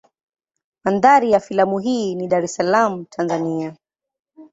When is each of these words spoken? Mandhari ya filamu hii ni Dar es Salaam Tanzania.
Mandhari 0.83 1.31
ya 1.31 1.39
filamu 1.39 1.79
hii 1.79 2.15
ni 2.15 2.27
Dar 2.27 2.43
es 2.43 2.55
Salaam 2.55 3.05
Tanzania. 3.05 3.75